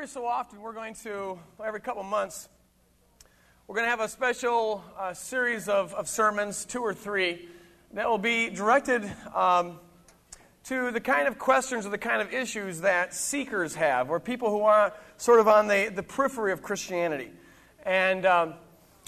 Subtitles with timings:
[0.00, 2.48] every so often, we're going to, every couple months,
[3.66, 7.46] we're going to have a special uh, series of, of sermons, two or three,
[7.92, 9.78] that will be directed um,
[10.64, 14.48] to the kind of questions or the kind of issues that seekers have, or people
[14.48, 17.30] who are sort of on the, the periphery of Christianity.
[17.84, 18.54] And um,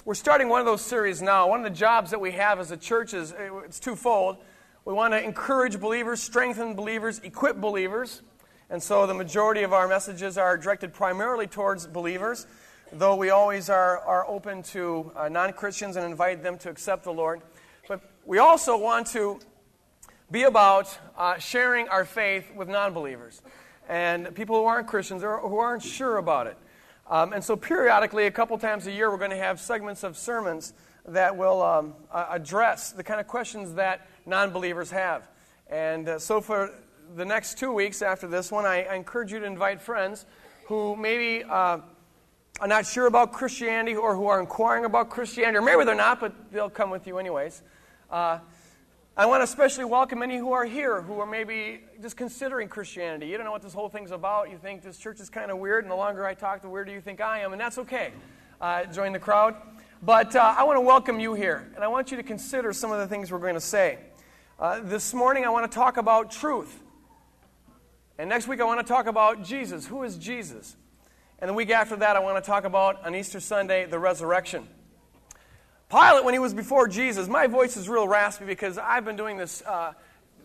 [0.04, 1.48] we're starting one of those series now.
[1.48, 4.36] One of the jobs that we have as a church is it's twofold.
[4.84, 8.20] We want to encourage believers, strengthen believers, equip believers.
[8.72, 12.48] And so the majority of our messages are directed primarily towards believers
[12.92, 17.04] though we always are, are open to uh, non Christians and invite them to accept
[17.04, 17.40] the Lord.
[17.88, 19.40] But we also want to
[20.30, 23.40] be about uh, sharing our faith with non believers
[23.88, 26.56] and people who aren't Christians or who aren't sure about it.
[27.10, 30.16] Um, and so, periodically, a couple times a year, we're going to have segments of
[30.16, 30.72] sermons
[31.06, 35.28] that will um, address the kind of questions that non believers have.
[35.68, 36.70] And uh, so, for
[37.14, 40.24] the next two weeks after this one, I, I, encourage you to invite friends
[40.66, 41.78] who maybe uh,
[42.60, 46.20] are not sure about Christianity or who are inquiring about Christianity, or maybe they're not,
[46.20, 47.62] but they'll come with you anyways.
[48.10, 48.38] Uh,
[49.14, 53.26] I want to especially welcome any who are here who are maybe just considering Christianity.
[53.26, 54.50] You don't know what this whole thing's about.
[54.50, 56.92] You think this church is kind of weird, and the longer I talk, the weirder
[56.92, 58.12] you think I am, and that's okay.
[58.60, 59.54] Uh, join the crowd.
[60.02, 62.90] But uh, I want to welcome you here, and I want you to consider some
[62.90, 63.98] of the things we're going to say.
[64.58, 66.81] Uh, this morning, I want to talk about truth.
[68.22, 69.84] And next week, I want to talk about Jesus.
[69.84, 70.76] Who is Jesus?
[71.40, 74.68] And the week after that, I want to talk about on Easter Sunday, the resurrection.
[75.90, 79.38] Pilate, when he was before Jesus, my voice is real raspy because I've been doing
[79.38, 79.94] this uh,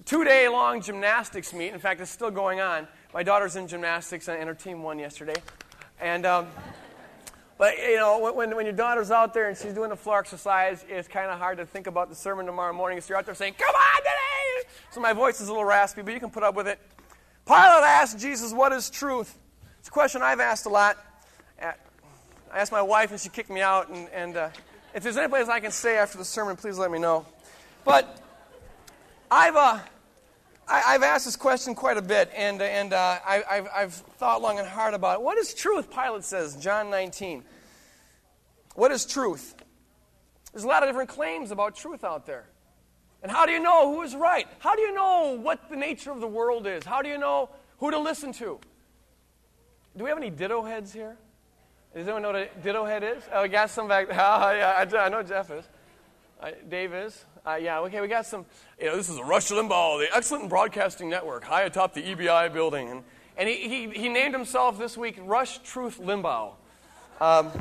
[0.06, 1.72] two day long gymnastics meet.
[1.72, 2.88] In fact, it's still going on.
[3.14, 5.40] My daughter's in gymnastics and her team won yesterday.
[6.02, 6.48] And, um,
[7.60, 10.84] but, you know, when, when your daughter's out there and she's doing the floor exercise,
[10.90, 13.00] it's kind of hard to think about the sermon tomorrow morning.
[13.02, 14.70] So you're out there saying, Come on today!
[14.90, 16.80] So my voice is a little raspy, but you can put up with it.
[17.48, 19.38] Pilate asked Jesus, What is truth?
[19.80, 20.98] It's a question I've asked a lot.
[21.62, 21.76] I
[22.54, 23.88] asked my wife, and she kicked me out.
[23.88, 24.50] And, and uh,
[24.94, 27.26] if there's any place I can stay after the sermon, please let me know.
[27.86, 28.22] But
[29.32, 29.80] I've, uh,
[30.68, 34.42] I, have asked this question quite a bit, and, and uh, I, have I've thought
[34.42, 35.22] long and hard about it.
[35.22, 35.90] What is truth?
[35.90, 37.46] Pilate says, John 19.
[38.76, 39.56] What is truth?
[40.52, 42.46] There's a lot of different claims about truth out there.
[43.24, 44.48] And how do you know who is right?
[44.60, 46.84] How do you know what the nature of the world is?
[46.84, 48.60] How do you know who to listen to?
[49.96, 51.18] Do we have any ditto heads here?
[51.96, 53.24] Does anyone know what a ditto head is?
[53.34, 54.08] Oh, we got some back.
[54.08, 54.18] there.
[54.20, 55.66] Oh, yeah, I, know Jeff is.
[56.40, 57.26] Uh, Dave is.
[57.46, 58.46] Uh, yeah, okay, we got some.
[58.80, 62.90] You know, this is Rush Limbaugh, the Excellent Broadcasting Network, high atop the EBI building.
[62.90, 63.04] And,
[63.38, 66.54] and he, he, he named himself this week Rush Truth Limbaugh.
[67.20, 67.52] Um,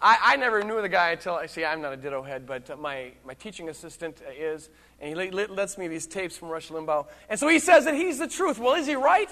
[0.00, 2.70] I, I never knew the guy until I see I'm not a ditto head, but
[2.70, 4.70] uh, my, my teaching assistant is,
[5.00, 7.06] and he lets me these tapes from Rush Limbaugh.
[7.28, 8.58] And so he says that he's the truth.
[8.58, 9.28] Well, is he right?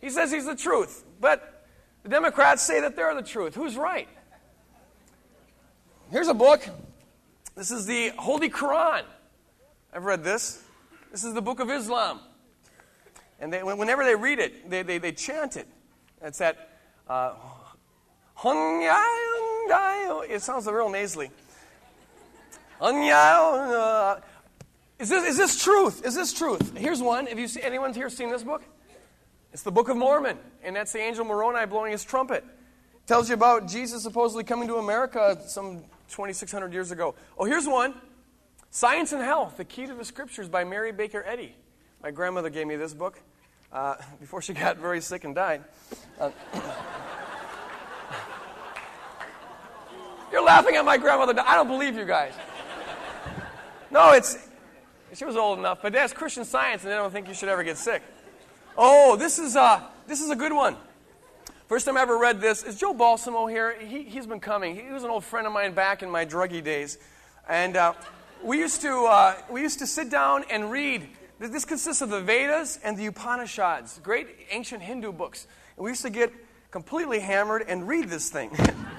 [0.00, 1.04] He says he's the truth.
[1.20, 1.66] But
[2.02, 3.54] the Democrats say that they're the truth.
[3.54, 4.08] Who's right?
[6.10, 6.66] Here's a book.
[7.56, 9.02] This is the Holy Quran.
[9.92, 10.62] I've read this.
[11.10, 12.20] This is the Book of Islam.
[13.40, 15.66] And they, whenever they read it, they, they, they chant it.
[16.22, 16.78] It's that.
[17.08, 17.34] Uh,
[20.28, 21.30] it sounds a real nasally.
[24.98, 26.04] Is this, is this truth?
[26.04, 26.76] Is this truth?
[26.76, 27.26] Here's one.
[27.26, 28.62] Have you seen, anyone here seen this book?
[29.52, 32.44] It's the Book of Mormon, and that's the angel Moroni blowing his trumpet.
[33.06, 35.78] Tells you about Jesus supposedly coming to America some
[36.10, 37.14] 2,600 years ago.
[37.38, 37.94] Oh, here's one
[38.70, 41.54] Science and Health, The Key to the Scriptures by Mary Baker Eddy.
[42.02, 43.20] My grandmother gave me this book
[43.72, 45.64] uh, before she got very sick and died.
[46.20, 46.30] Uh,
[50.32, 51.34] you're laughing at my grandmother.
[51.44, 52.32] I don't believe you guys.
[53.90, 54.36] No, it's.
[55.14, 57.64] She was old enough, but that's Christian science, and they don't think you should ever
[57.64, 58.02] get sick.
[58.78, 60.76] Oh, this is, uh, this is a good one.
[61.66, 63.76] First time I ever read this is Joe Balsamo here.
[63.78, 64.76] He, he's been coming.
[64.76, 66.98] He was an old friend of mine back in my druggy days.
[67.48, 67.94] And uh,
[68.42, 71.08] we, used to, uh, we used to sit down and read.
[71.40, 75.46] This consists of the Vedas and the Upanishads, great ancient Hindu books.
[75.76, 76.32] And we used to get
[76.70, 78.50] completely hammered and read this thing.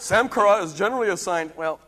[0.00, 1.78] Samkara is generally assigned, well,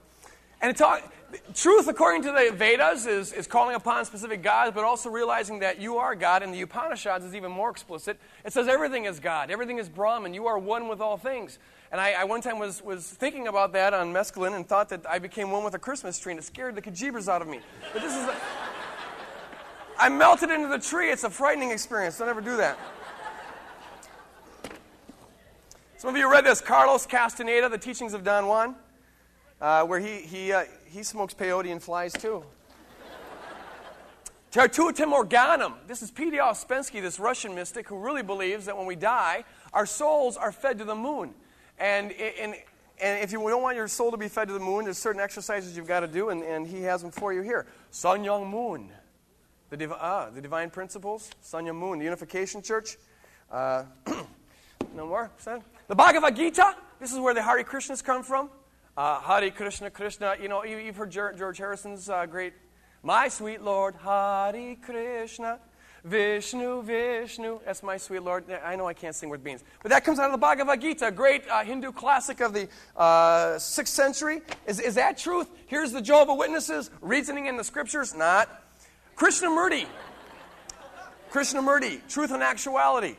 [0.61, 1.11] and it talk,
[1.55, 5.81] truth, according to the Vedas, is, is calling upon specific gods, but also realizing that
[5.81, 6.43] you are God.
[6.43, 8.21] And the Upanishads is even more explicit.
[8.45, 11.59] It says everything is God, everything is Brahman, you are one with all things.
[11.91, 15.07] And I, I one time was, was thinking about that on mescaline and thought that
[15.09, 17.61] I became one with a Christmas tree, and it scared the kajibers out of me.
[17.95, 18.29] But this is.
[18.29, 18.37] A,
[19.99, 21.11] I melted into the tree.
[21.11, 22.19] It's a frightening experience.
[22.19, 22.79] Don't ever do that.
[26.03, 28.75] Some of you read this Carlos Castaneda, The Teachings of Don Juan,
[29.61, 32.43] uh, where he, he, uh, he smokes peyote and flies too.
[34.51, 35.75] Tetragrammaton.
[35.87, 36.39] This is P.D.
[36.39, 40.79] Ouspensky, this Russian mystic who really believes that when we die, our souls are fed
[40.79, 41.35] to the moon.
[41.79, 42.57] And, and,
[43.01, 45.21] and if you don't want your soul to be fed to the moon, there's certain
[45.21, 47.65] exercises you've got to do, and, and he has them for you here.
[47.93, 48.91] Sun Myung Moon,
[49.71, 52.97] the, div- ah, the divine principles, Sun Myung Moon, the Unification Church.
[53.53, 53.85] Uh,
[54.95, 55.31] no more?
[55.89, 58.51] The Bhagavad Gita, this is where the Hare Krishnas come from.
[58.97, 62.53] Uh, Hare Krishna, Krishna, you know, you've heard George Harrison's uh, great
[63.03, 65.59] my sweet Lord, Hare Krishna,
[66.05, 67.61] Vishnu, Vishnu.
[67.65, 68.45] That's my sweet Lord.
[68.65, 69.65] I know I can't sing with beans.
[69.83, 72.69] But that comes out of the Bhagavad Gita, a great uh, Hindu classic of the
[72.97, 74.43] uh, 6th century.
[74.67, 75.49] Is, is that truth?
[75.67, 78.15] Here's the Jehovah Witnesses reasoning in the scriptures.
[78.15, 78.49] Not.
[79.17, 79.87] Krishnamurti.
[81.31, 83.17] Krishnamurti, truth and actuality.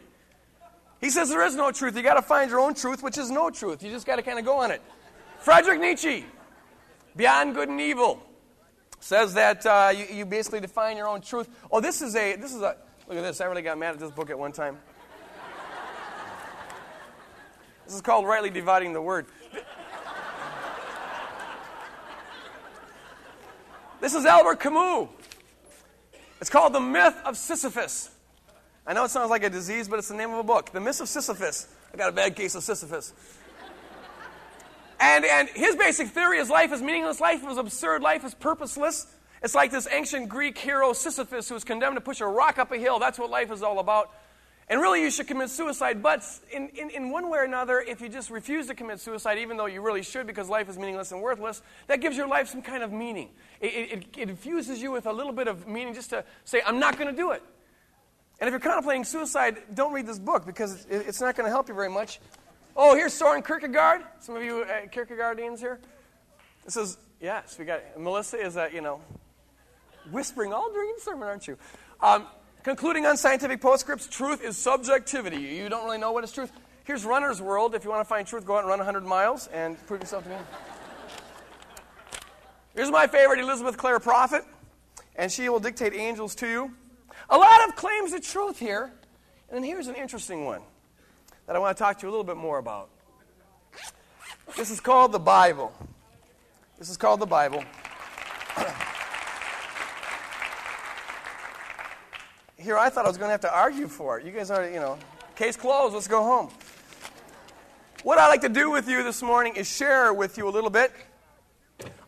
[1.03, 1.97] He says there is no truth.
[1.97, 3.83] You got to find your own truth, which is no truth.
[3.83, 4.81] You just got to kind of go on it.
[5.39, 6.25] Frederick Nietzsche,
[7.17, 8.23] Beyond Good and Evil
[9.01, 11.49] says that uh, you, you basically define your own truth.
[11.69, 12.77] Oh, this is a this is a
[13.09, 13.41] look at this.
[13.41, 14.77] I really got mad at this book at one time.
[17.85, 19.25] This is called rightly dividing the word.
[23.99, 25.09] This is Albert Camus.
[26.39, 28.09] It's called The Myth of Sisyphus.
[28.85, 30.71] I know it sounds like a disease, but it's the name of a book.
[30.71, 31.67] The Myth of Sisyphus.
[31.93, 33.13] I got a bad case of Sisyphus.
[34.99, 39.07] And, and his basic theory is life is meaningless, life is absurd, life is purposeless.
[39.41, 42.71] It's like this ancient Greek hero Sisyphus who was condemned to push a rock up
[42.71, 42.99] a hill.
[42.99, 44.11] That's what life is all about.
[44.69, 46.01] And really, you should commit suicide.
[46.01, 49.37] But in, in, in, one way or another, if you just refuse to commit suicide,
[49.39, 52.47] even though you really should because life is meaningless and worthless, that gives your life
[52.47, 53.29] some kind of meaning.
[53.59, 56.79] It, it, it infuses you with a little bit of meaning just to say, I'm
[56.79, 57.43] not going to do it.
[58.43, 61.69] And if you're contemplating suicide, don't read this book because it's not going to help
[61.69, 62.19] you very much.
[62.75, 64.01] Oh, here's Soren Kierkegaard.
[64.19, 65.79] Some of you uh, Kierkegaardians here.
[66.65, 68.99] This is, yes, we got, Melissa is, uh, you know,
[70.11, 71.57] whispering all during the sermon, aren't you?
[72.01, 72.27] Um,
[72.63, 75.37] concluding unscientific postscripts, truth is subjectivity.
[75.37, 76.51] You don't really know what is truth.
[76.83, 77.75] Here's Runner's World.
[77.75, 80.25] If you want to find truth, go out and run 100 miles and prove yourself
[80.25, 80.35] to me.
[82.75, 84.43] Here's my favorite, Elizabeth Clare Prophet,
[85.15, 86.73] and she will dictate angels to you.
[87.29, 88.91] A lot of claims of truth here,
[89.49, 90.61] and then here's an interesting one
[91.47, 92.89] that I want to talk to you a little bit more about.
[94.57, 95.73] This is called the Bible.
[96.77, 97.63] This is called the Bible.
[102.57, 104.25] Here, I thought I was going to have to argue for it.
[104.25, 104.97] You guys are, you know,
[105.35, 106.49] case closed, let's go home.
[108.03, 110.69] What I'd like to do with you this morning is share with you a little
[110.69, 110.91] bit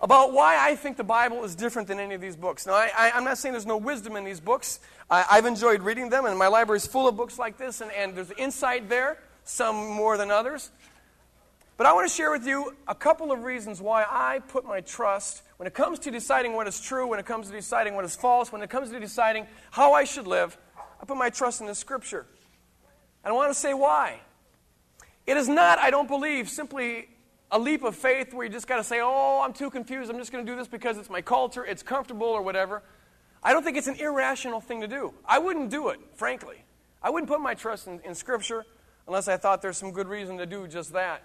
[0.02, 2.66] about why I think the Bible is different than any of these books.
[2.66, 4.80] Now, I, am not saying there's no wisdom in these books.
[5.10, 7.92] I, have enjoyed reading them, and my library is full of books like this, and,
[7.92, 10.72] and there's insight there, some more than others.
[11.78, 14.80] But I want to share with you a couple of reasons why I put my
[14.80, 18.06] trust when it comes to deciding what is true, when it comes to deciding what
[18.06, 20.58] is false, when it comes to deciding how I should live.
[21.02, 22.26] I put my trust in the Scripture.
[23.24, 24.20] And I want to say why.
[25.28, 27.10] It is not, I don't believe, simply
[27.56, 30.12] a leap of faith where you just got to say, oh, I'm too confused.
[30.12, 32.84] I'm just going to do this because it's my culture, it's comfortable, or whatever.
[33.42, 35.14] I don't think it's an irrational thing to do.
[35.26, 36.58] I wouldn't do it, frankly.
[37.02, 38.66] I wouldn't put my trust in, in Scripture
[39.08, 41.24] unless I thought there's some good reason to do just that.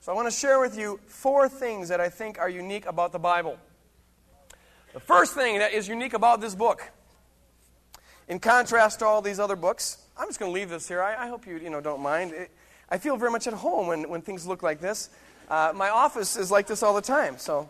[0.00, 3.12] So I want to share with you four things that I think are unique about
[3.12, 3.56] the Bible.
[4.92, 6.90] The first thing that is unique about this book,
[8.28, 11.00] in contrast to all these other books, I'm just going to leave this here.
[11.00, 12.32] I, I hope you, you know, don't mind.
[12.32, 12.50] It,
[12.90, 15.08] I feel very much at home when, when things look like this.
[15.50, 17.68] Uh, my office is like this all the time, so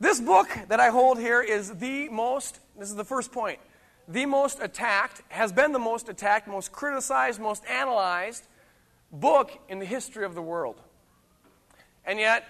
[0.00, 3.60] this book that I hold here is the most, this is the first point,
[4.08, 8.42] the most attacked, has been the most attacked, most criticized, most analyzed
[9.12, 10.80] book in the history of the world.
[12.04, 12.44] And yet,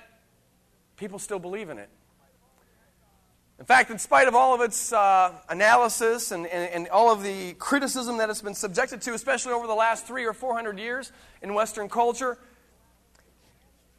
[0.96, 1.90] people still believe in it.
[3.58, 7.22] In fact, in spite of all of its uh, analysis and, and, and, all of
[7.22, 10.78] the criticism that it's been subjected to, especially over the last three or four hundred
[10.78, 12.38] years in Western culture,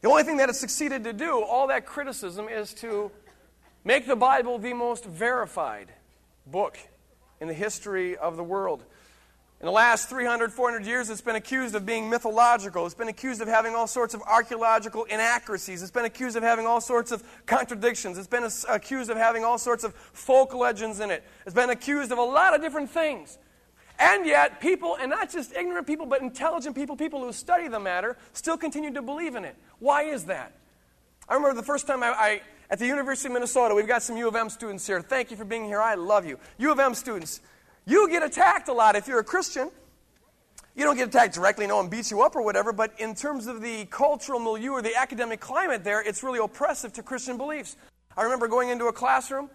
[0.04, 3.10] the only thing that it's succeeded to do, all that criticism, is to
[3.86, 5.92] Make the Bible the most verified
[6.48, 6.78] book
[7.42, 8.84] in the history of the world.
[9.60, 12.86] In the last 300, 400 years, it's been accused of being mythological.
[12.86, 15.82] It's been accused of having all sorts of archaeological inaccuracies.
[15.82, 18.18] It's been accused of having all sorts of contradictions.
[18.18, 21.24] It's been accused of having all sorts of folk legends in it.
[21.46, 23.38] It's been accused of a lot of different things.
[24.00, 27.80] And yet, people, and not just ignorant people, but intelligent people, people who study the
[27.80, 29.56] matter, still continue to believe in it.
[29.80, 30.54] Why is that?
[31.30, 34.18] I remember the first time I, I at the University of Minnesota, we've got some
[34.18, 35.02] U of M students here.
[35.02, 35.80] Thank you for being here.
[35.80, 36.40] I love you.
[36.58, 37.40] U of M students,
[37.86, 39.70] you get attacked a lot if you're a Christian.
[40.76, 43.46] You don't get attacked directly, no one beats you up or whatever, but in terms
[43.46, 47.78] of the cultural milieu or the academic climate there, it's really oppressive to Christian beliefs.
[48.18, 49.52] I remember going into a classroom.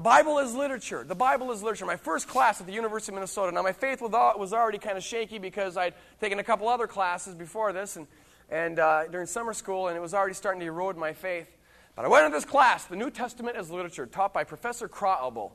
[0.00, 1.04] The Bible is literature.
[1.06, 1.84] The Bible is literature.
[1.84, 3.52] My first class at the University of Minnesota.
[3.52, 5.92] Now, my faith was already kind of shaky because I'd
[6.22, 8.06] taken a couple other classes before this and,
[8.48, 11.48] and uh, during summer school, and it was already starting to erode my faith.
[11.96, 15.50] But I went to this class, The New Testament as Literature, taught by Professor Kraubel.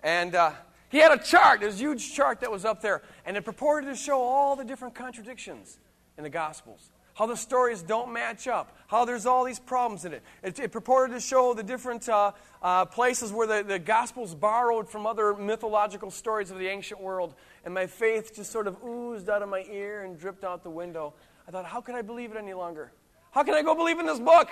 [0.00, 0.52] And uh,
[0.88, 3.96] he had a chart, this huge chart that was up there, and it purported to
[3.96, 5.80] show all the different contradictions
[6.16, 10.12] in the Gospels how the stories don't match up, how there's all these problems in
[10.12, 10.22] it.
[10.42, 12.32] It, it purported to show the different uh,
[12.62, 17.34] uh, places where the, the Gospels borrowed from other mythological stories of the ancient world,
[17.64, 20.70] and my faith just sort of oozed out of my ear and dripped out the
[20.70, 21.14] window.
[21.48, 22.92] I thought, how can I believe it any longer?
[23.30, 24.50] How can I go believe in this book?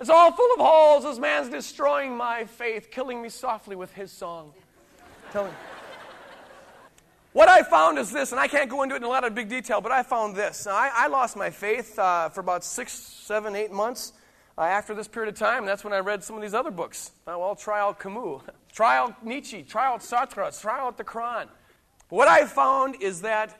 [0.00, 1.04] It's all full of holes.
[1.04, 4.52] This man's destroying my faith, killing me softly with his song.
[5.30, 5.54] Tell him.
[7.32, 9.36] What I found is this, and I can't go into it in a lot of
[9.36, 10.66] big detail, but I found this.
[10.66, 14.14] Now, I, I, lost my faith uh, for about six, seven, eight months
[14.58, 17.12] uh, after this period of time, that's when I read some of these other books.
[17.28, 21.46] Well, try out Camus, try out Nietzsche, try out Sartre, try out the Quran.
[22.08, 23.56] What I found is that,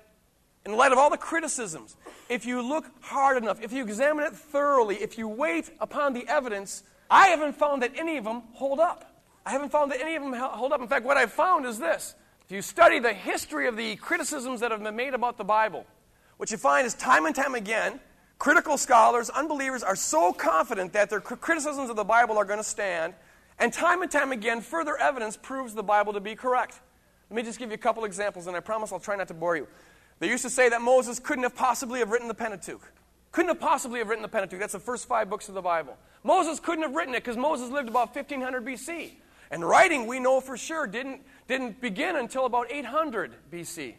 [0.66, 1.96] in light of all the criticisms,
[2.28, 6.26] if you look hard enough, if you examine it thoroughly, if you wait upon the
[6.26, 9.22] evidence, I haven't found that any of them hold up.
[9.46, 10.80] I haven't found that any of them hold up.
[10.80, 12.16] In fact, what I've found is this
[12.50, 15.86] if you study the history of the criticisms that have been made about the Bible,
[16.36, 18.00] what you find is time and time again,
[18.40, 22.64] critical scholars, unbelievers are so confident that their criticisms of the Bible are going to
[22.64, 23.14] stand,
[23.60, 26.80] and time and time again, further evidence proves the Bible to be correct.
[27.30, 29.34] Let me just give you a couple examples, and I promise I'll try not to
[29.34, 29.68] bore you.
[30.18, 32.82] They used to say that Moses couldn't have possibly have written the Pentateuch.
[33.30, 34.58] Couldn't have possibly have written the Pentateuch.
[34.58, 35.96] That's the first five books of the Bible.
[36.24, 39.12] Moses couldn't have written it because Moses lived about 1500 BC.
[39.50, 43.94] And writing, we know for sure, didn't, didn't begin until about 800 BC.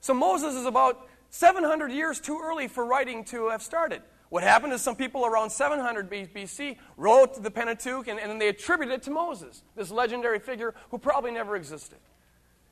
[0.00, 4.02] So Moses is about 700 years too early for writing to have started.
[4.30, 8.48] What happened is some people around 700 BC wrote the Pentateuch and, and then they
[8.48, 11.98] attributed it to Moses, this legendary figure who probably never existed.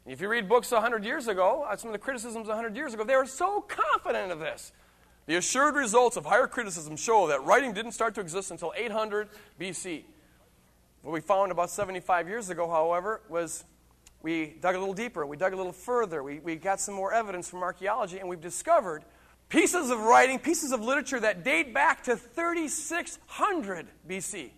[0.04, 2.92] And if you read books 100 years ago, uh, some of the criticisms 100 years
[2.92, 4.73] ago, they were so confident of this.
[5.26, 9.28] The assured results of higher criticism show that writing didn't start to exist until 800
[9.61, 10.02] BC.
[11.06, 13.62] What we found about 75 years ago, however, was
[14.22, 17.12] we dug a little deeper, we dug a little further, we, we got some more
[17.12, 19.04] evidence from archaeology, and we've discovered
[19.48, 24.50] pieces of writing, pieces of literature that date back to 3600 BC.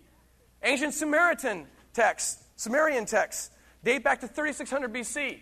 [0.63, 3.51] Ancient Samaritan texts, Sumerian texts,
[3.83, 5.41] date back to 3600 BC.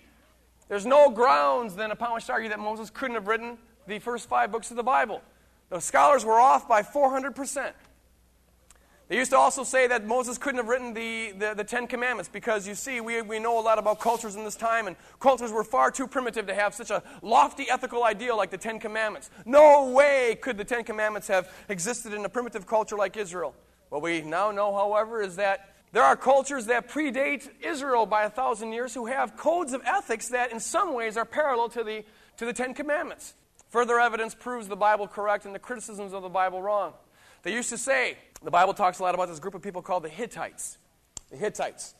[0.67, 4.27] There's no grounds then upon which to argue that Moses couldn't have written the first
[4.27, 5.21] five books of the Bible.
[5.69, 7.71] The scholars were off by 400%.
[9.07, 12.29] They used to also say that Moses couldn't have written the, the, the, Ten Commandments
[12.31, 15.49] because, you see, we, we know a lot about cultures in this time, and cultures
[15.49, 19.29] were far too primitive to have such a lofty ethical ideal like the Ten Commandments.
[19.45, 23.55] No way could the Ten Commandments have existed in a primitive culture like Israel.
[23.89, 28.29] What we now know, however, is that there are cultures that predate Israel by a
[28.29, 32.03] thousand years who have codes of ethics that, in some ways, are parallel to the,
[32.35, 33.35] to the Ten Commandments.
[33.69, 36.93] Further evidence proves the Bible correct and the criticisms of the Bible wrong.
[37.47, 40.03] They used to say, the Bible talks a lot about this group of people called
[40.03, 40.77] the Hittites.
[41.31, 41.95] The Hittites.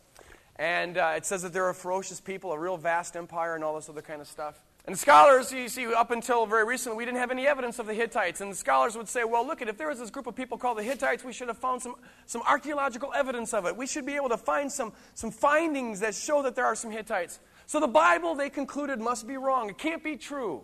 [0.58, 3.74] And uh, it says that they're a ferocious people, a real vast empire, and all
[3.75, 4.62] this other kind of stuff.
[4.88, 7.94] And scholars, you see, up until very recently, we didn't have any evidence of the
[7.94, 8.42] Hittites.
[8.42, 10.58] And the scholars would say, well, look, at if there was this group of people
[10.58, 13.77] called the Hittites, we should have found some, some archaeological evidence of it.
[13.77, 16.92] We should be able to find some, some findings that show that there are some
[16.92, 17.39] Hittites.
[17.68, 19.70] So the Bible, they concluded, must be wrong.
[19.70, 20.63] It can't be true.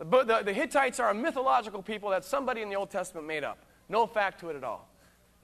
[0.00, 3.44] The, the, the Hittites are a mythological people that somebody in the Old Testament made
[3.44, 3.58] up.
[3.88, 4.88] No fact to it at all.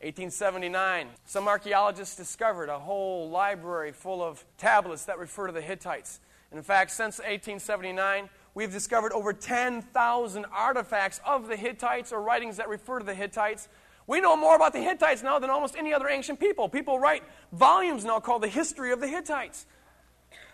[0.00, 6.20] 1879, some archaeologists discovered a whole library full of tablets that refer to the Hittites.
[6.50, 12.58] And in fact, since 1879, we've discovered over 10,000 artifacts of the Hittites or writings
[12.58, 13.68] that refer to the Hittites.
[14.06, 16.68] We know more about the Hittites now than almost any other ancient people.
[16.68, 17.22] People write
[17.52, 19.64] volumes now called The History of the Hittites.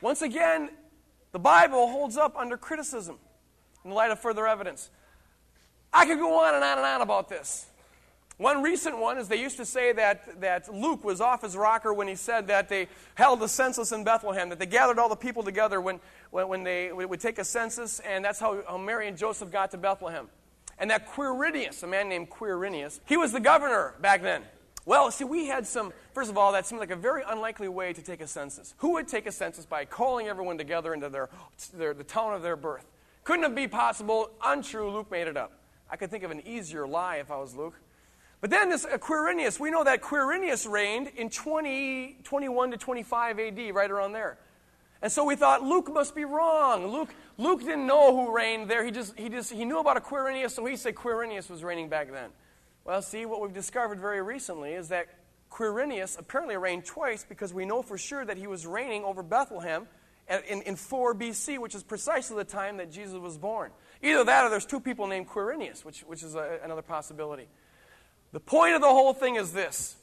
[0.00, 0.70] Once again,
[1.32, 3.18] the Bible holds up under criticism
[3.84, 4.90] in light of further evidence.
[5.92, 7.66] I could go on and on and on about this.
[8.40, 11.92] One recent one is they used to say that, that Luke was off his rocker
[11.92, 15.14] when he said that they held a census in Bethlehem, that they gathered all the
[15.14, 19.08] people together when, when, when they would take a census, and that's how, how Mary
[19.08, 20.26] and Joseph got to Bethlehem.
[20.78, 24.42] And that Quirinius, a man named Quirinius, he was the governor back then.
[24.86, 27.92] Well, see, we had some, first of all, that seemed like a very unlikely way
[27.92, 28.72] to take a census.
[28.78, 31.28] Who would take a census by calling everyone together into their,
[31.74, 32.86] their, the town of their birth?
[33.22, 35.52] Couldn't it be possible, untrue, Luke made it up.
[35.90, 37.74] I could think of an easier lie if I was Luke.
[38.40, 43.74] But then this Quirinius, we know that Quirinius reigned in 20, 21 to 25 AD,
[43.74, 44.38] right around there.
[45.02, 46.86] And so we thought Luke must be wrong.
[46.86, 48.84] Luke, Luke didn't know who reigned there.
[48.84, 51.88] He just, he just he knew about a Quirinius, so he said Quirinius was reigning
[51.88, 52.30] back then.
[52.84, 55.06] Well, see, what we've discovered very recently is that
[55.50, 59.86] Quirinius apparently reigned twice because we know for sure that he was reigning over Bethlehem
[60.48, 63.70] in, in 4 BC, which is precisely the time that Jesus was born.
[64.02, 67.48] Either that or there's two people named Quirinius, which, which is a, another possibility.
[68.32, 69.96] The point of the whole thing is this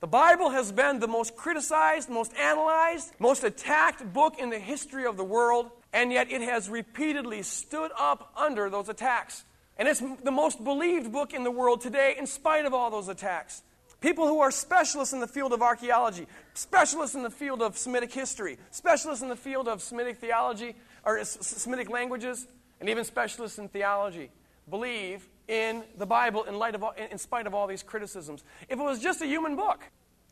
[0.00, 5.04] the Bible has been the most criticized, most analyzed, most attacked book in the history
[5.04, 9.44] of the world, and yet it has repeatedly stood up under those attacks.
[9.76, 13.08] And it's the most believed book in the world today, in spite of all those
[13.08, 13.62] attacks.
[14.00, 18.12] People who are specialists in the field of archaeology, specialists in the field of Semitic
[18.12, 22.46] history, specialists in the field of Semitic theology, or Semitic languages,
[22.80, 24.30] and even specialists in theology
[24.70, 28.44] believe in the Bible in, light of all, in spite of all these criticisms.
[28.68, 29.82] If it was just a human book,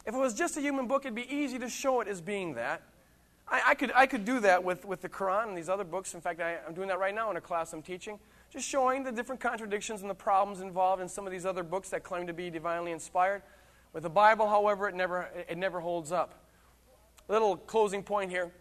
[0.06, 2.54] if it was just a human book, it'd be easy to show it as being
[2.54, 2.82] that.
[3.48, 6.14] I, I could, I could do that with, with the Quran and these other books.
[6.14, 8.18] In fact, I, I'm doing that right now in a class I'm teaching,
[8.50, 11.88] just showing the different contradictions and the problems involved in some of these other books
[11.90, 13.42] that claim to be divinely inspired.
[13.92, 16.44] With the Bible, however, it never, it never holds up.
[17.28, 18.52] Little closing point here.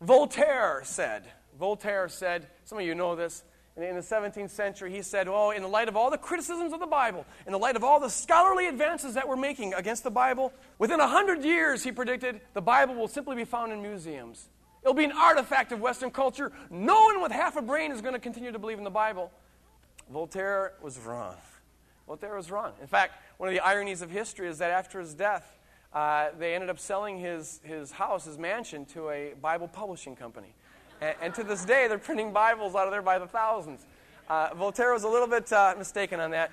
[0.00, 1.28] Voltaire said,
[1.58, 3.44] Voltaire said, some of you know this,
[3.76, 6.80] in the 17th century, he said, Oh, in the light of all the criticisms of
[6.80, 10.10] the Bible, in the light of all the scholarly advances that we're making against the
[10.10, 14.48] Bible, within a hundred years, he predicted, the Bible will simply be found in museums.
[14.82, 16.52] It'll be an artifact of Western culture.
[16.70, 19.30] No one with half a brain is going to continue to believe in the Bible.
[20.10, 21.36] Voltaire was wrong.
[22.06, 22.72] Voltaire was wrong.
[22.80, 25.56] In fact, one of the ironies of history is that after his death,
[25.92, 30.54] uh, they ended up selling his, his house, his mansion, to a Bible publishing company.
[31.02, 33.84] And, and, to this day, they're printing Bibles out of there by the thousands.
[34.28, 36.52] Uh, Voltaire was a little bit uh, mistaken on that.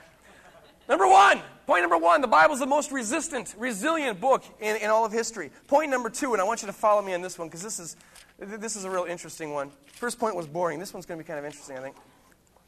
[0.89, 4.89] Number one, point number one, the Bible is the most resistant, resilient book in, in
[4.89, 5.51] all of history.
[5.68, 7.77] Point number two, and I want you to follow me on this one because this
[7.79, 7.96] is,
[8.39, 9.70] this is a real interesting one.
[9.94, 10.79] First point was boring.
[10.79, 11.96] This one's going to be kind of interesting, I think.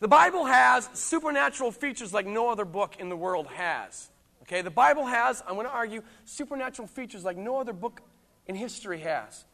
[0.01, 4.11] The Bible has supernatural features like no other book in the world has.
[4.43, 8.01] Okay, the Bible has, I'm going to argue, supernatural features like no other book
[8.45, 9.45] in history has.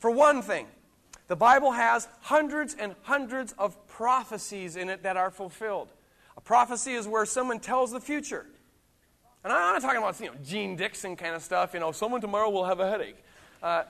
[0.00, 0.66] For one thing,
[1.30, 5.92] the Bible has hundreds and hundreds of prophecies in it that are fulfilled.
[6.36, 8.46] A prophecy is where someone tells the future.
[9.44, 12.20] And I'm not talking about you know, Jeane Dixon kind of stuff, you know, someone
[12.20, 13.14] tomorrow will have a headache.
[13.62, 13.84] Uh,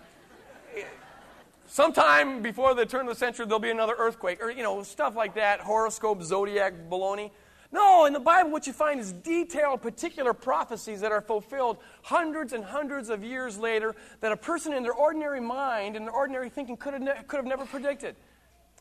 [1.66, 5.16] sometime before the turn of the century, there'll be another earthquake, or, you know, stuff
[5.16, 7.30] like that, horoscope, zodiac, baloney.
[7.72, 12.52] No, in the Bible, what you find is detailed, particular prophecies that are fulfilled hundreds
[12.52, 16.50] and hundreds of years later that a person in their ordinary mind and their ordinary
[16.50, 18.16] thinking could have, ne- could have never predicted.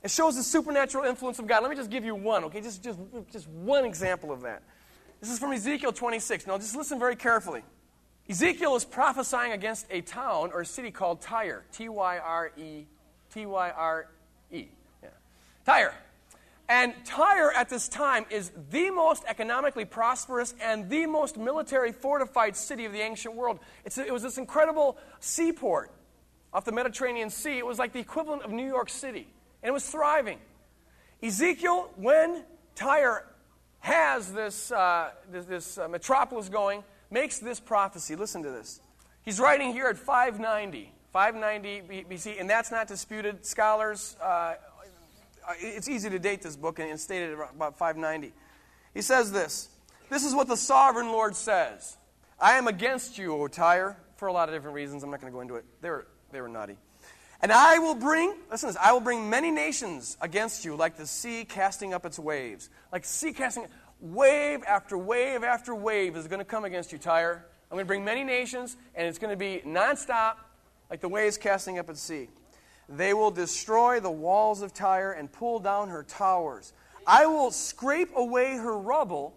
[0.02, 1.62] It shows the supernatural influence of God.
[1.62, 2.62] Let me just give you one, okay?
[2.62, 2.97] Just, just,
[3.32, 4.63] just one example of that.
[5.19, 6.47] This is from Ezekiel 26.
[6.47, 7.63] Now, just listen very carefully.
[8.30, 11.65] Ezekiel is prophesying against a town or a city called Tyre.
[11.73, 12.86] T Y R E.
[13.34, 14.08] T Y R
[14.52, 14.67] E.
[15.04, 15.10] Yeah.
[15.65, 15.93] Tyre.
[16.69, 22.55] And Tyre at this time is the most economically prosperous and the most military fortified
[22.55, 23.60] city of the ancient world.
[23.86, 25.91] It's, it was this incredible seaport
[26.53, 27.58] off the Mediterranean Sea.
[27.58, 29.27] It was like the equivalent of New York City,
[29.63, 30.38] and it was thriving.
[31.23, 32.43] Ezekiel, when
[32.75, 33.25] Tyre
[33.79, 38.15] has this, uh, this, this uh, metropolis going, makes this prophecy.
[38.15, 38.79] Listen to this.
[39.23, 43.43] He's writing here at 590, 590 BC, and that's not disputed.
[43.43, 44.53] Scholars uh,
[45.57, 48.33] it's easy to date this book and state it about 590.
[48.93, 49.69] He says this
[50.09, 51.97] This is what the sovereign Lord says
[52.39, 55.03] I am against you, O Tyre, for a lot of different reasons.
[55.03, 55.65] I'm not going to go into it.
[55.81, 56.77] They were, they were naughty.
[57.41, 61.07] And I will bring, listen this, I will bring many nations against you, like the
[61.07, 62.69] sea casting up its waves.
[62.91, 63.67] Like sea casting,
[64.01, 67.45] wave after wave after wave is going to come against you, Tyre.
[67.71, 70.35] I'm going to bring many nations, and it's going to be nonstop,
[70.89, 72.29] like the waves casting up at sea.
[72.89, 76.73] They will destroy the walls of Tyre and pull down her towers.
[77.06, 79.36] I will scrape away her rubble.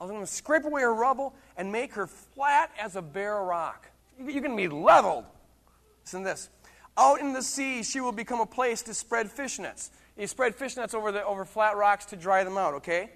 [0.00, 3.88] I'm going to scrape away her rubble and make her flat as a bare rock.
[4.18, 5.24] You're going to be leveled.
[6.04, 6.48] Listen this.
[6.96, 9.90] Out in the sea, she will become a place to spread fish nets.
[10.18, 13.10] You spread fish nets over, the, over flat rocks to dry them out, okay?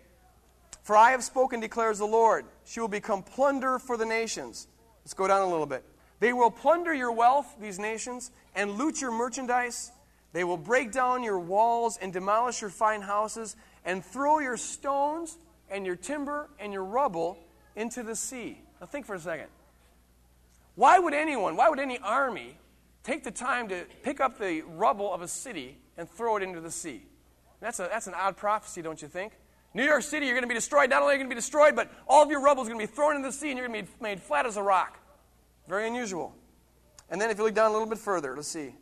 [0.83, 2.47] For I have spoken, declares the Lord.
[2.65, 4.69] She will become plunder for the nations.
[5.03, 5.85] Let's go down a little bit.
[6.21, 9.91] They will plunder your wealth, these nations, and loot your merchandise.
[10.33, 15.39] They will break down your walls and demolish your fine houses and throw your stones
[15.71, 17.39] and your timber and your rubble
[17.77, 18.61] into the sea.
[18.81, 19.49] Now, think for a second.
[20.75, 22.59] Why would anyone, why would any army
[23.05, 26.61] take the time to pick up the rubble of a city and throw it into
[26.61, 27.03] the sea?
[27.61, 29.33] That's, a, that's an odd prophecy, don't you think?
[29.73, 30.91] New York City, you're going to be destroyed.
[30.91, 32.81] Not only are you going to be destroyed, but all of your rubble is going
[32.81, 34.63] to be thrown into the sea and you're going to be made flat as a
[34.63, 34.99] rock.
[35.69, 36.35] Very unusual.
[37.11, 38.75] And then if you look down a little bit further, let's see.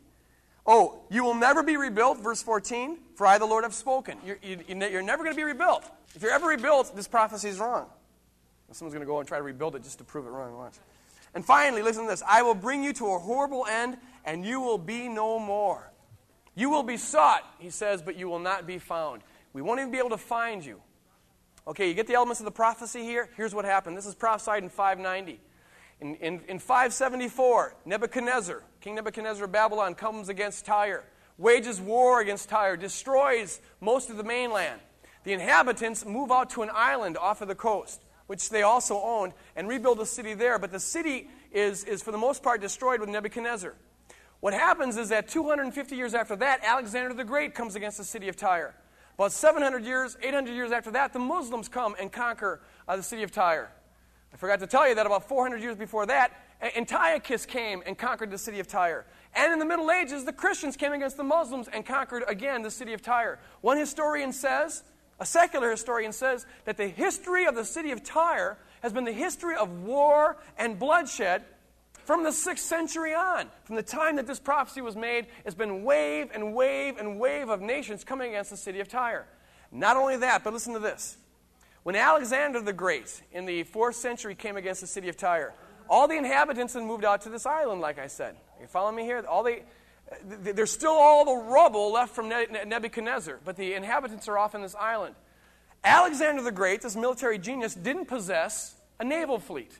[0.65, 4.17] Oh, you will never be rebuilt, verse 14, for I, the Lord, have spoken.
[4.25, 4.59] You're, you,
[4.97, 5.89] are never going to be rebuilt.
[6.15, 7.87] If you're ever rebuilt, this prophecy is wrong.
[8.71, 10.57] Someone's going to go and try to rebuild it just to prove it wrong.
[10.57, 10.73] Watch.
[11.35, 14.61] And finally, listen to this I will bring you to a horrible end, and you
[14.61, 15.91] will be no more.
[16.55, 19.21] You will be sought, he says, but you will not be found.
[19.53, 20.81] We won't even be able to find you.
[21.67, 23.29] Okay, you get the elements of the prophecy here?
[23.37, 23.97] Here's what happened.
[23.97, 25.39] This is prophesied in 590.
[26.03, 31.05] In, in, in 574, Nebuchadnezzar, King Nebuchadnezzar of Babylon, comes against Tyre,
[31.37, 34.81] wages war against Tyre, destroys most of the mainland.
[35.23, 39.31] The inhabitants move out to an island off of the coast, which they also owned,
[39.55, 40.59] and rebuild a city there.
[40.59, 43.73] But the city is, is for the most part, destroyed with Nebuchadnezzar.
[44.41, 48.27] What happens is that 250 years after that, Alexander the Great comes against the city
[48.27, 48.75] of Tyre.
[49.15, 53.23] About 700 years, 800 years after that, the Muslims come and conquer uh, the city
[53.23, 53.71] of Tyre.
[54.33, 56.31] I forgot to tell you that about 400 years before that,
[56.75, 59.05] Antiochus came and conquered the city of Tyre.
[59.35, 62.71] And in the Middle Ages, the Christians came against the Muslims and conquered again the
[62.71, 63.39] city of Tyre.
[63.61, 64.83] One historian says,
[65.19, 69.11] a secular historian says, that the history of the city of Tyre has been the
[69.11, 71.43] history of war and bloodshed
[72.05, 73.49] from the 6th century on.
[73.63, 77.49] From the time that this prophecy was made, it's been wave and wave and wave
[77.49, 79.25] of nations coming against the city of Tyre.
[79.71, 81.17] Not only that, but listen to this.
[81.83, 85.53] When Alexander the Great in the 4th century came against the city of Tyre,
[85.89, 88.35] all the inhabitants had moved out to this island, like I said.
[88.59, 89.23] You following me here?
[89.27, 89.59] All the,
[90.25, 94.75] there's still all the rubble left from Nebuchadnezzar, but the inhabitants are off in this
[94.75, 95.15] island.
[95.83, 99.77] Alexander the Great, this military genius, didn't possess a naval fleet.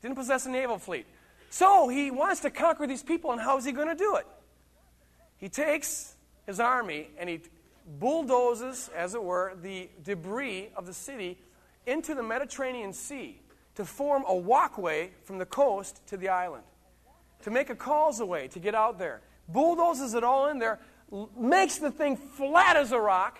[0.00, 1.06] Didn't possess a naval fleet.
[1.50, 4.26] So he wants to conquer these people, and how is he going to do it?
[5.36, 6.14] He takes
[6.46, 7.40] his army and he
[7.86, 11.38] bulldozes, as it were, the debris of the city
[11.86, 13.40] into the Mediterranean Sea
[13.74, 16.64] to form a walkway from the coast to the island,
[17.42, 19.20] to make a causeway to get out there.
[19.48, 20.80] Bulldozes it all in there,
[21.36, 23.38] makes the thing flat as a rock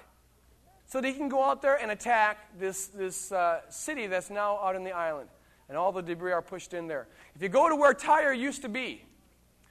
[0.86, 4.58] so that he can go out there and attack this, this uh, city that's now
[4.58, 5.28] out in the island.
[5.68, 7.08] And all the debris are pushed in there.
[7.34, 9.02] If you go to where Tyre used to be,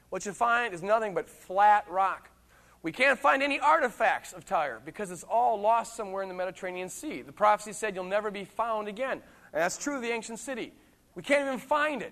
[0.10, 2.30] what you find is nothing but flat rock.
[2.84, 6.90] We can't find any artifacts of Tyre because it's all lost somewhere in the Mediterranean
[6.90, 7.22] Sea.
[7.22, 9.22] The prophecy said you'll never be found again.
[9.54, 10.74] And that's true of the ancient city.
[11.16, 12.12] We can't even find it.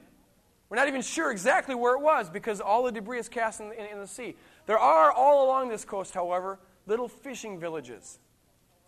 [0.69, 3.73] We're not even sure exactly where it was because all the debris is cast in,
[3.73, 4.37] in, in the sea.
[4.65, 6.57] There are all along this coast, however,
[6.87, 8.19] little fishing villages.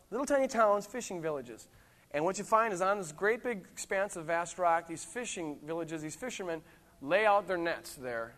[0.10, 1.68] Little tiny towns, fishing villages.
[2.12, 5.58] And what you find is on this great big expanse of vast rock, these fishing
[5.66, 6.62] villages, these fishermen
[7.02, 8.36] lay out their nets there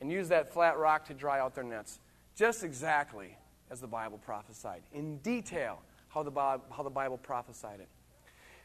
[0.00, 2.00] and use that flat rock to dry out their nets
[2.38, 3.36] just exactly
[3.70, 7.88] as the Bible prophesied, in detail how the, Bible, how the Bible prophesied it.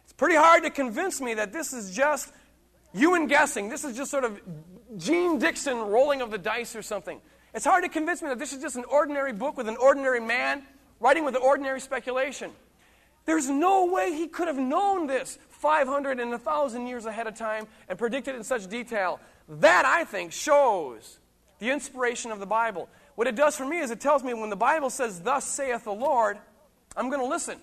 [0.03, 2.31] It's pretty hard to convince me that this is just
[2.93, 3.69] human guessing.
[3.69, 4.39] This is just sort of
[4.97, 7.19] Jeane Dixon rolling of the dice or something.
[7.53, 10.19] It's hard to convince me that this is just an ordinary book with an ordinary
[10.19, 10.63] man
[10.99, 12.51] writing with an ordinary speculation.
[13.25, 17.67] There's no way he could have known this 500 and 1,000 years ahead of time
[17.89, 19.19] and predicted in such detail.
[19.47, 21.19] That, I think, shows
[21.59, 22.89] the inspiration of the Bible.
[23.15, 25.83] What it does for me is it tells me when the Bible says, Thus saith
[25.83, 26.37] the Lord,
[26.97, 27.59] I'm going to listen.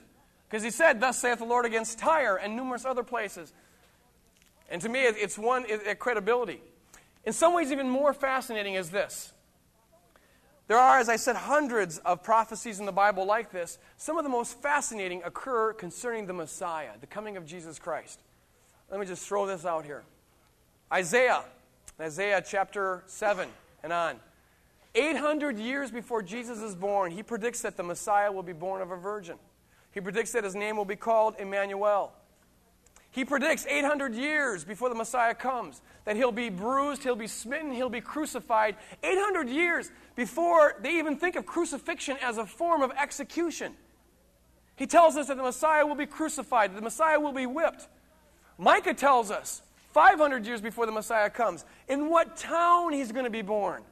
[0.49, 3.53] Because he said, Thus saith the Lord against Tyre and numerous other places.
[4.71, 6.61] And to me, it's one, it, credibility.
[7.25, 9.33] In some ways, even more fascinating is this.
[10.69, 13.79] There are, as I said, hundreds of prophecies in the Bible like this.
[13.97, 18.21] Some of the most fascinating occur concerning the Messiah, the coming of Jesus Christ.
[18.89, 20.05] Let me just throw this out here
[20.93, 21.43] Isaiah,
[22.01, 23.49] Isaiah chapter 7
[23.83, 24.21] and on.
[24.95, 28.91] 800 years before Jesus is born, he predicts that the Messiah will be born of
[28.91, 29.37] a virgin.
[29.93, 32.13] He predicts that his name will be called Emmanuel.
[33.13, 37.73] He predicts 800 years before the Messiah comes that he'll be bruised, he'll be smitten,
[37.73, 38.77] he'll be crucified.
[39.03, 43.75] 800 years before they even think of crucifixion as a form of execution.
[44.77, 47.89] He tells us that the Messiah will be crucified, the Messiah will be whipped.
[48.59, 53.31] Micah tells us 500 years before the Messiah comes in what town he's going to
[53.31, 53.83] be born.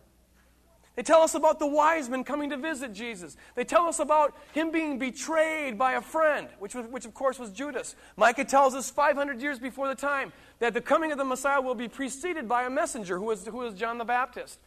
[0.99, 3.37] They tell us about the wise men coming to visit Jesus.
[3.55, 7.39] They tell us about him being betrayed by a friend, which, was, which of course
[7.39, 7.95] was Judas.
[8.17, 11.77] Micah tells us 500 years before the time that the coming of the Messiah will
[11.77, 14.59] be preceded by a messenger who is, who is John the Baptist.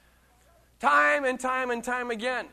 [0.80, 2.48] Time and time and time again,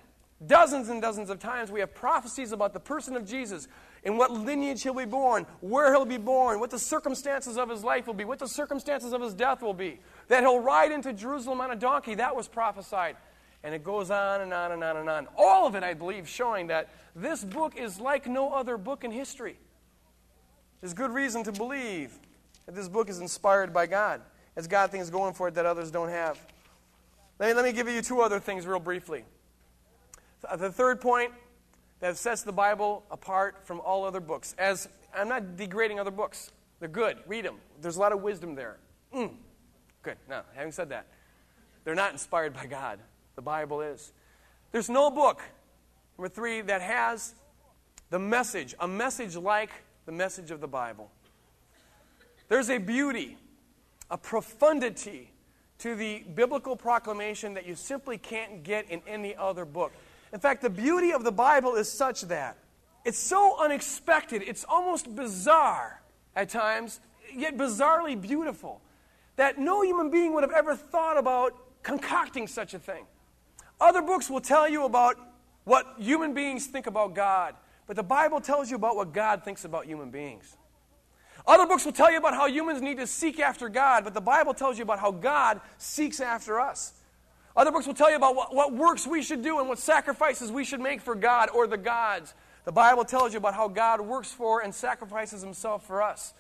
[0.45, 3.69] dozens and dozens of times, we have prophecies about the person of Jesus,
[4.03, 7.85] in what lineage he'll be born, where he'll be born, what the circumstances of his
[7.85, 10.01] life will be, what the circumstances of his death will be.
[10.27, 13.17] That he'll ride into Jerusalem on a donkey, that was prophesied.
[13.65, 15.27] And it goes on and on and on and on.
[15.37, 19.11] All of it, I believe, showing that this book is like no other book in
[19.11, 19.59] history.
[20.81, 22.13] There's good reason to believe
[22.67, 24.21] that this book is inspired by God.
[24.57, 26.39] It's got things going for it that others don't have.
[27.39, 29.25] Let me, let me give you two other things real briefly.
[30.57, 31.33] The third point
[32.01, 36.53] that sets the Bible apart from all other books, as I'm not degrading other books,
[36.81, 37.19] they're good.
[37.27, 37.57] Read them.
[37.81, 38.77] There's a lot of wisdom there.
[39.15, 39.33] Mm.
[40.03, 40.17] Good.
[40.29, 41.07] Now, having said that,
[41.85, 43.01] they're not inspired by God.
[43.39, 44.13] The Bible is.
[44.73, 45.41] There's no book,
[46.19, 47.35] number three, that has
[48.11, 49.71] the message, a message like
[50.07, 51.09] the message of the Bible.
[52.49, 53.37] There's a beauty,
[54.11, 55.31] a profundity
[55.79, 59.93] to the biblical proclamation that you simply can't get in any other book.
[60.33, 62.57] In fact, the beauty of the Bible is such that
[63.05, 66.03] it's so unexpected, it's almost bizarre
[66.35, 66.99] at times,
[67.33, 68.81] yet bizarrely beautiful,
[69.37, 73.05] that no human being would have ever thought about concocting such a thing.
[73.81, 75.17] Other books will tell you about
[75.65, 77.55] what human beings think about God,
[77.87, 80.57] but the Bible tells you about what God thinks about human beings.
[81.47, 84.21] Other books will tell you about how humans need to seek after God, but the
[84.21, 86.93] Bible tells you about how God seeks after us.
[87.57, 90.51] Other books will tell you about what, what works we should do and what sacrifices
[90.51, 92.35] we should make for God or the gods.
[92.65, 96.35] The Bible tells you about how God works for and sacrifices himself for us.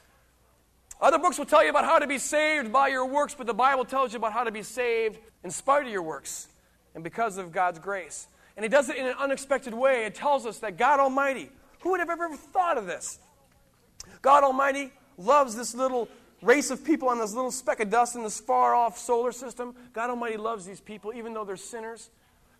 [1.00, 3.54] Other books will tell you about how to be saved by your works, but the
[3.54, 6.48] Bible tells you about how to be saved in spite of your works
[6.98, 8.26] and because of God's grace.
[8.56, 10.04] And He does it in an unexpected way.
[10.04, 13.20] It tells us that God Almighty, who would have ever thought of this?
[14.20, 16.08] God Almighty loves this little
[16.42, 19.76] race of people on this little speck of dust in this far off solar system.
[19.92, 22.10] God Almighty loves these people, even though they're sinners.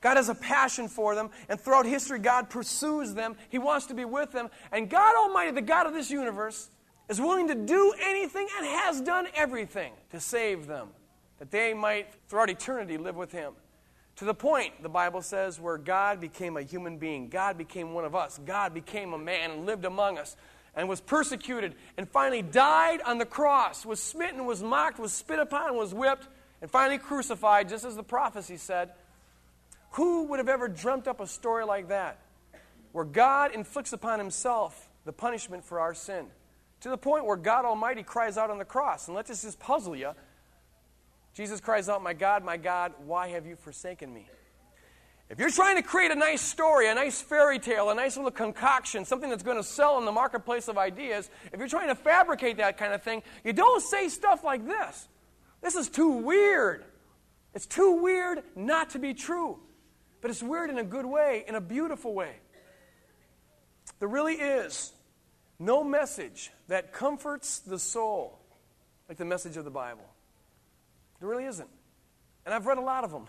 [0.01, 3.35] God has a passion for them, and throughout history, God pursues them.
[3.49, 4.51] He wants to be with them.
[4.71, 6.71] And God Almighty, the God of this universe,
[7.09, 10.91] is willing to do anything and has done everything to save them,
[11.41, 13.55] that they might, throughout eternity, live with Him.
[14.19, 17.29] To the point, the Bible says, where God became a human being.
[17.29, 18.41] God became one of us.
[18.45, 20.37] God became a man and lived among us
[20.75, 25.39] and was persecuted and finally died on the cross, was smitten, was mocked, was spit
[25.39, 26.27] upon, was whipped,
[26.61, 28.91] and finally crucified, just as the prophecy said.
[29.93, 32.19] Who would have ever dreamt up a story like that?
[32.91, 36.27] Where God inflicts upon himself the punishment for our sin.
[36.81, 39.07] To the point where God Almighty cries out on the cross.
[39.07, 40.11] And let this just puzzle you.
[41.39, 44.29] Jesus cries out, My God, my God, why have you forsaken me?
[45.31, 48.33] If you're trying to create a nice story, a nice fairy tale, a nice little
[48.33, 51.95] concoction, something that's going to sell in the marketplace of ideas, if you're trying to
[51.95, 55.07] fabricate that kind of thing, you don't say stuff like this.
[55.63, 56.85] This is too weird.
[57.55, 59.61] It's too weird not to be true.
[60.21, 62.35] But it's weird in a good way, in a beautiful way.
[64.01, 64.93] There really is
[65.61, 68.41] no message that comforts the soul
[69.09, 70.05] like the message of the Bible.
[71.21, 71.69] There really isn't.
[72.45, 73.27] And I've read a lot of them.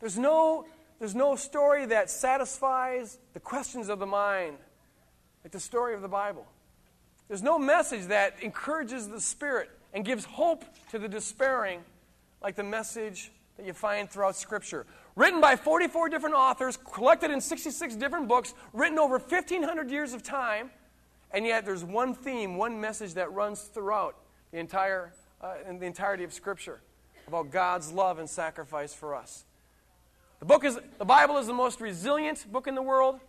[0.00, 0.66] There's no
[0.98, 4.56] there's no story that satisfies the questions of the mind
[5.42, 6.46] like the story of the Bible.
[7.28, 11.80] There's no message that encourages the spirit and gives hope to the despairing
[12.42, 14.86] like the message that you find throughout Scripture.
[15.16, 20.22] Written by 44 different authors, collected in 66 different books, written over 1,500 years of
[20.22, 20.70] time,
[21.30, 24.16] and yet there's one theme, one message that runs throughout
[24.50, 26.80] the entire, uh, the entirety of Scripture
[27.26, 29.44] about God's love and sacrifice for us.
[30.40, 33.20] The book is the Bible is the most resilient book in the world.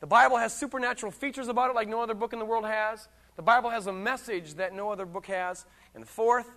[0.00, 3.06] The Bible has supernatural features about it like no other book in the world has.
[3.36, 5.64] The Bible has a message that no other book has.
[5.94, 6.50] And fourth,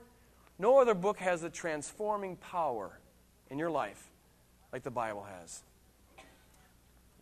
[0.58, 3.00] no other book has the transforming power
[3.50, 4.10] in your life
[4.74, 5.62] like the Bible has.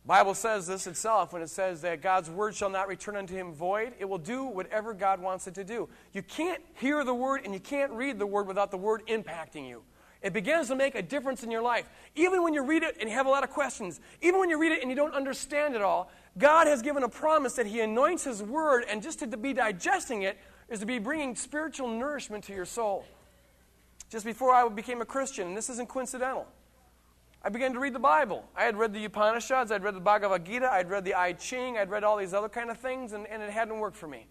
[0.05, 3.53] Bible says this itself when it says that God's word shall not return unto him
[3.53, 3.93] void.
[3.99, 5.87] It will do whatever God wants it to do.
[6.11, 9.67] You can't hear the word and you can't read the word without the word impacting
[9.67, 9.83] you.
[10.21, 11.87] It begins to make a difference in your life.
[12.15, 14.57] Even when you read it and you have a lot of questions, even when you
[14.57, 17.81] read it and you don't understand it all, God has given a promise that He
[17.81, 20.37] anoints His Word, and just to be digesting it
[20.69, 23.05] is to be bringing spiritual nourishment to your soul.
[24.09, 26.47] Just before I became a Christian, and this isn't coincidental,
[27.45, 28.45] I began to read the Bible.
[28.55, 31.77] I had read the Upanishads, I'd read the Bhagavad Gita, I'd read the I Ching,
[31.77, 34.27] I'd read all these other kind of things, and, and it hadn't worked for me.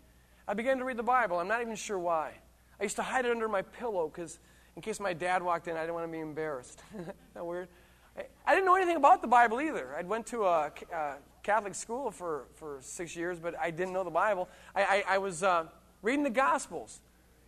[0.48, 1.38] I began to read the Bible.
[1.38, 2.32] I'm not even sure why.
[2.80, 4.38] I used to hide it under my pillow because
[4.76, 6.82] in case my dad walked in, I didn't want to be embarrassed.
[7.34, 7.68] That weird?
[8.16, 9.94] I, I, didn't know anything about the Bible either.
[9.96, 14.04] I went to a, a, Catholic school for, for six years, but I didn't know
[14.04, 14.48] the Bible.
[14.74, 15.64] I, I, I was uh,
[16.02, 17.00] reading the Gospels.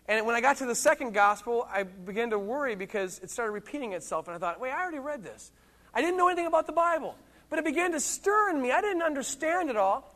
[0.06, 3.52] And when I got to the second Gospel, I began to worry because it started
[3.52, 4.28] repeating itself.
[4.28, 5.50] And I thought, wait, I already read this.
[5.94, 7.16] I didn't know anything about the Bible.
[7.48, 8.70] But it began to stir in me.
[8.70, 10.14] I didn't understand it all.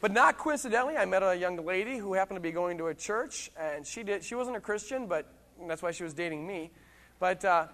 [0.00, 2.94] But not coincidentally, I met a young lady who happened to be going to a
[2.94, 4.22] church, and she did.
[4.22, 5.26] She wasn't a Christian, but
[5.66, 6.70] that's why she was dating me.
[7.18, 7.66] But, uh,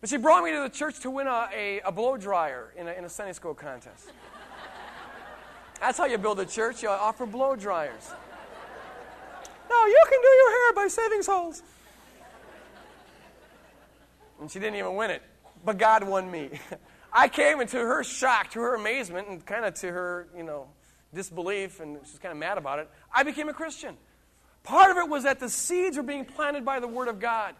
[0.00, 2.88] but she brought me to the church to win a, a, a blow dryer in
[2.88, 4.06] a, in a Sunday school contest.
[5.80, 6.82] That's how you build a church.
[6.82, 8.10] You offer blow dryers.
[9.74, 11.62] No, you can do your hair by savings holes.
[14.40, 15.22] And she didn't even win it.
[15.64, 16.50] But God won me.
[17.12, 20.42] I came, and to her shock, to her amazement, and kind of to her, you
[20.42, 20.66] know,
[21.12, 23.96] disbelief, and she's kind of mad about it, I became a Christian.
[24.64, 27.54] Part of it was that the seeds were being planted by the Word of God.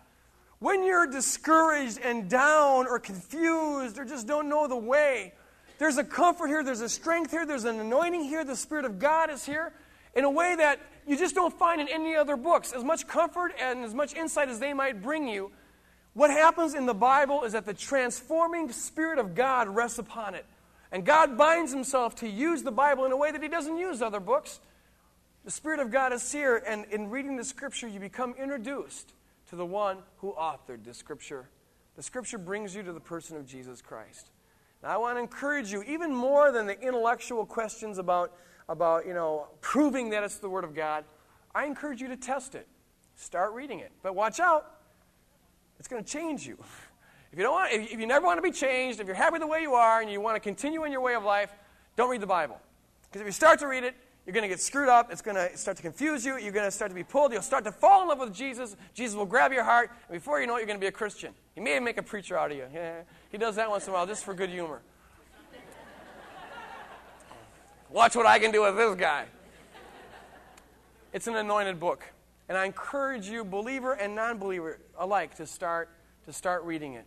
[0.58, 5.34] when you're discouraged and down or confused or just don't know the way,
[5.78, 8.98] there's a comfort here, there's a strength here, there's an anointing here, the Spirit of
[8.98, 9.72] God is here
[10.16, 12.72] in a way that you just don't find in any other books.
[12.72, 15.50] As much comfort and as much insight as they might bring you,
[16.14, 20.46] what happens in the Bible is that the transforming Spirit of God rests upon it.
[20.92, 24.00] And God binds himself to use the Bible in a way that he doesn't use
[24.00, 24.60] other books.
[25.44, 29.12] The Spirit of God is here, and in reading the Scripture, you become introduced
[29.50, 31.48] to the one who authored the Scripture.
[31.96, 34.30] The Scripture brings you to the person of Jesus Christ.
[34.82, 38.32] Now, I want to encourage you, even more than the intellectual questions about,
[38.68, 41.04] about you know, proving that it's the Word of God,
[41.54, 42.66] I encourage you to test it.
[43.16, 43.92] Start reading it.
[44.02, 44.78] But watch out,
[45.78, 46.58] it's going to change you.
[47.32, 49.46] If you, don't want, if you never want to be changed, if you're happy the
[49.48, 51.50] way you are and you want to continue in your way of life,
[51.96, 52.60] don't read the Bible.
[53.02, 55.10] Because if you start to read it, you're going to get screwed up.
[55.10, 56.38] It's going to start to confuse you.
[56.38, 57.32] You're going to start to be pulled.
[57.32, 58.76] You'll start to fall in love with Jesus.
[58.94, 59.90] Jesus will grab your heart.
[60.08, 61.34] And before you know it, you're going to be a Christian.
[61.56, 62.66] He may even make a preacher out of you.
[63.32, 64.80] He does that once in a while just for good humor.
[67.90, 69.26] Watch what I can do with this guy.
[71.12, 72.04] It's an anointed book.
[72.48, 75.88] And I encourage you, believer and non believer alike, to start,
[76.26, 77.06] to start reading it.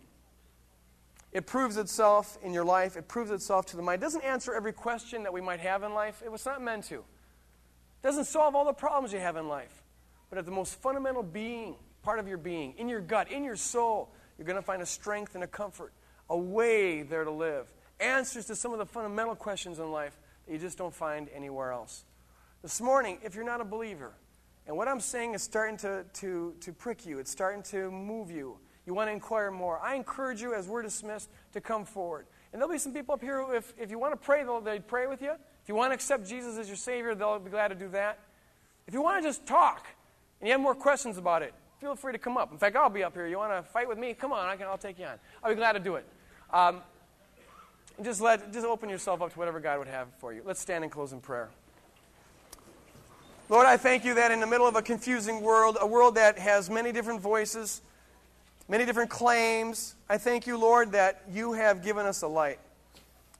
[1.30, 2.96] It proves itself in your life.
[2.96, 4.02] It proves itself to the mind.
[4.02, 6.22] It doesn't answer every question that we might have in life.
[6.24, 6.96] It was not meant to.
[6.96, 9.82] It doesn't solve all the problems you have in life.
[10.30, 13.56] But at the most fundamental being, part of your being, in your gut, in your
[13.56, 15.92] soul, you're going to find a strength and a comfort,
[16.30, 17.70] a way there to live.
[18.00, 20.16] Answers to some of the fundamental questions in life
[20.50, 22.04] you just don't find anywhere else.
[22.62, 24.12] This morning, if you're not a believer,
[24.66, 28.30] and what I'm saying is starting to, to, to prick you, it's starting to move
[28.30, 32.26] you, you want to inquire more, I encourage you, as we're dismissed, to come forward.
[32.52, 34.60] And there'll be some people up here who, if, if you want to pray, they'll
[34.60, 35.32] they pray with you.
[35.32, 38.18] If you want to accept Jesus as your Savior, they'll be glad to do that.
[38.86, 39.86] If you want to just talk
[40.40, 42.50] and you have more questions about it, feel free to come up.
[42.50, 43.26] In fact, I'll be up here.
[43.26, 44.14] You want to fight with me?
[44.14, 45.18] Come on, I can, I'll take you on.
[45.42, 46.06] I'll be glad to do it.
[46.50, 46.80] Um,
[47.98, 50.42] and just, let, just open yourself up to whatever God would have for you.
[50.44, 51.50] Let's stand and close in prayer.
[53.48, 56.38] Lord, I thank you that in the middle of a confusing world, a world that
[56.38, 57.82] has many different voices,
[58.68, 59.96] many different claims.
[60.08, 62.60] I thank you, Lord, that you have given us a light.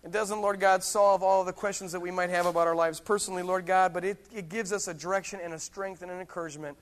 [0.02, 2.98] It doesn't, Lord God, solve all the questions that we might have about our lives
[2.98, 6.18] personally, Lord God, but it, it gives us a direction and a strength and an
[6.18, 6.76] encouragement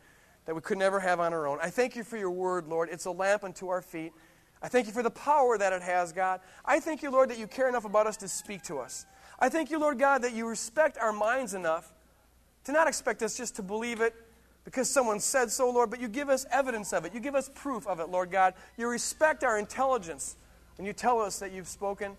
[0.46, 1.58] that we could never have on our own.
[1.60, 2.88] I thank you for your word, Lord.
[2.90, 4.12] It's a lamp unto our feet.
[4.62, 6.40] I thank you for the power that it has, God.
[6.64, 9.06] I thank you, Lord, that you care enough about us to speak to us.
[9.38, 11.92] I thank you, Lord God, that you respect our minds enough
[12.64, 14.14] to not expect us just to believe it
[14.64, 17.14] because someone said so, Lord, but you give us evidence of it.
[17.14, 18.54] You give us proof of it, Lord God.
[18.76, 20.36] You respect our intelligence
[20.76, 22.16] when you tell us that you've spoken.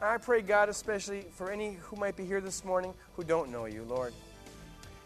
[0.00, 3.66] I pray, God, especially for any who might be here this morning who don't know
[3.66, 4.12] you, Lord.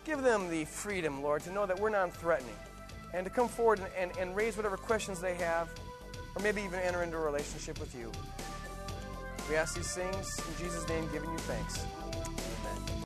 [0.04, 2.56] Give them the freedom, Lord, to know that we're non threatening
[3.12, 5.68] and to come forward and, and, and raise whatever questions they have
[6.34, 8.10] or maybe even enter into a relationship with you.
[9.48, 11.84] We ask these things in Jesus' name, giving you thanks.